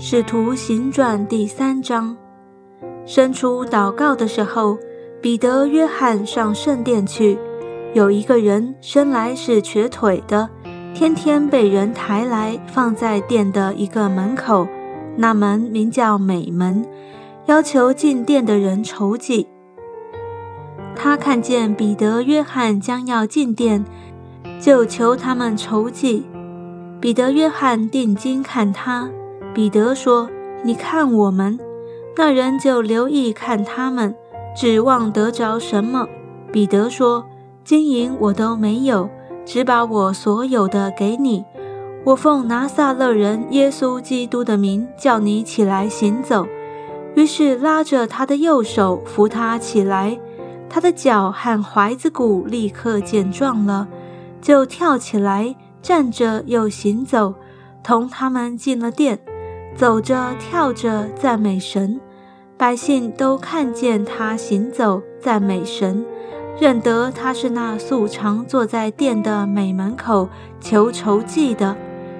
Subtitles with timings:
[0.00, 2.16] 使徒行传第三章，
[3.04, 4.78] 生出祷告的时候，
[5.20, 7.36] 彼得、约翰上圣殿去。
[7.94, 10.48] 有一个人生来是瘸腿的，
[10.94, 14.68] 天天被人抬来放在殿的一个门口，
[15.16, 16.86] 那门名叫美门，
[17.46, 19.48] 要求进殿的人筹计。
[20.94, 23.84] 他看见彼得、约翰将要进殿，
[24.60, 26.24] 就求他们筹计。
[27.00, 29.10] 彼得、约翰定睛看他。
[29.54, 30.30] 彼得说
[30.62, 31.58] ：“你看我们。”
[32.16, 34.12] 那人就留意看他们，
[34.56, 36.08] 指望得着什么？
[36.50, 37.24] 彼得说
[37.62, 39.08] ：“金银我都没有，
[39.44, 41.44] 只把我所有的给你。
[42.04, 46.46] 我奉拿撒勒人耶稣基督的名叫你起来行走。”
[47.14, 50.18] 于是拉着他的右手扶他起来，
[50.68, 53.86] 他的脚和踝子骨立刻健壮了，
[54.40, 57.34] 就跳起来站着又行走，
[57.82, 59.20] 同他们进了殿。
[59.76, 62.00] 走着跳着赞美神，
[62.56, 66.04] 百姓都看见他行走赞美神，
[66.60, 70.28] 认得他是那素常坐在殿的美门口
[70.60, 71.76] 求筹计的，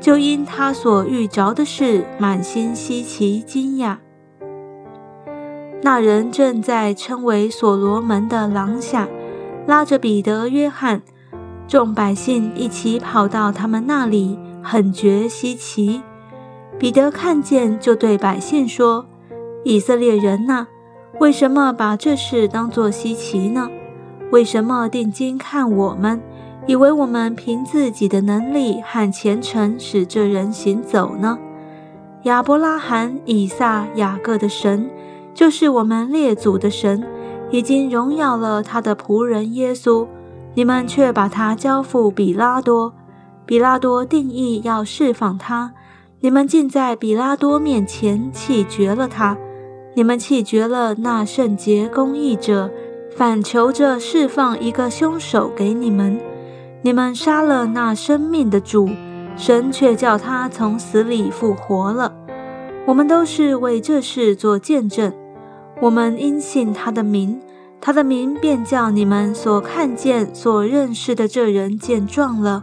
[0.00, 3.96] 就因他所遇着的事满心稀奇惊讶。
[5.82, 9.08] 那人正在称为所罗门的廊下，
[9.66, 11.02] 拉着彼得、约翰，
[11.66, 16.02] 众百姓一起跑到他们那里，很觉稀奇。
[16.80, 19.04] 彼得看见，就对百姓说
[19.64, 20.66] ：“以色列人呐，
[21.18, 23.68] 为什么把这事当作稀奇呢？
[24.30, 26.22] 为什么定睛看我们，
[26.66, 31.38] 以为我们凭自己的能力和虔诚使这人行走呢？
[32.22, 34.88] 亚伯拉罕、以撒、雅各的神，
[35.34, 37.06] 就是我们列祖的神，
[37.50, 40.06] 已经荣耀了他的仆人耶稣。
[40.54, 42.94] 你们却把他交付比拉多，
[43.44, 45.72] 比拉多定义要释放他。”
[46.22, 49.38] 你们竟在比拉多面前弃绝了他，
[49.94, 52.70] 你们弃绝了那圣洁公义者，
[53.16, 56.20] 反求着释放一个凶手给你们。
[56.82, 58.90] 你们杀了那生命的主，
[59.34, 62.12] 神却叫他从死里复活了。
[62.86, 65.10] 我们都是为这事做见证。
[65.80, 67.40] 我们因信他的名，
[67.80, 72.62] 他的名便叫你们所看见、所认识的这人见状了，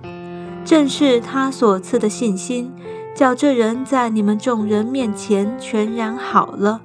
[0.63, 2.71] 正是他所赐的信心。
[3.17, 6.81] 叫这人在你们众人面前全然好了，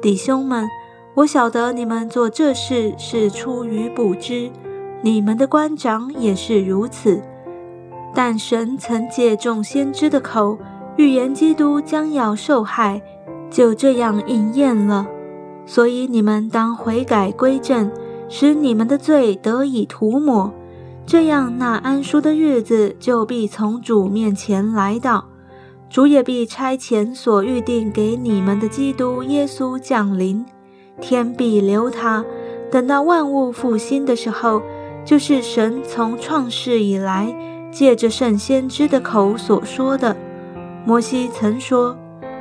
[0.00, 0.68] 弟兄们，
[1.14, 4.52] 我晓得你们做这事是出于不知，
[5.02, 7.20] 你们的官长也是如此。
[8.14, 10.56] 但神曾借众先知的口
[10.96, 13.02] 预言基督将要受害，
[13.50, 15.08] 就这样应验了。
[15.66, 17.90] 所以你们当悔改归正，
[18.28, 20.52] 使你们的罪得以涂抹，
[21.04, 25.24] 这样那安舒的日子就必从主面前来到。
[25.94, 30.44] 主也必差遣所预定给你们的基督耶稣降临，
[31.00, 32.24] 天必留他，
[32.68, 34.60] 等到万物复兴的时候，
[35.04, 37.32] 就是神从创世以来
[37.70, 40.16] 借着圣先知的口所说的。
[40.84, 41.96] 摩西曾说：“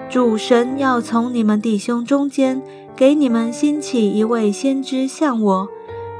[0.09, 2.59] 主神要从你们弟兄中间
[2.95, 5.67] 给你们兴起一位先知像我，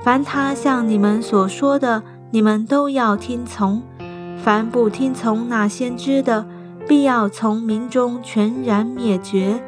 [0.04, 3.82] 凡他向你们所说的，你们都要听从；
[4.38, 6.46] 凡不听从那先知的，”
[6.88, 9.62] 必要从民中全然灭绝。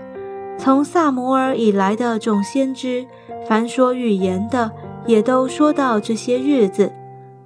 [0.58, 3.06] 从萨摩尔以来的众先知，
[3.48, 4.72] 凡说预言的，
[5.06, 6.92] 也都说到这些日子。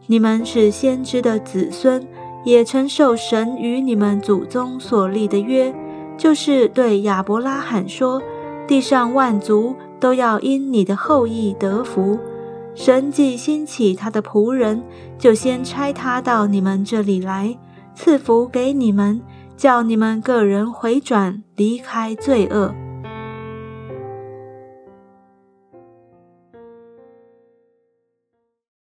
[0.07, 2.07] 你们是先知的子孙，
[2.43, 5.73] 也承受神与你们祖宗所立的约，
[6.17, 8.21] 就是对亚伯拉罕说：
[8.67, 12.17] 地上万族都要因你的后裔得福。
[12.75, 14.83] 神既兴起他的仆人，
[15.17, 17.57] 就先差他到你们这里来，
[17.93, 19.21] 赐福给你们。
[19.59, 22.73] 叫你们个人回转，离开罪恶。